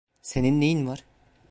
[0.21, 1.03] Senin neyin var?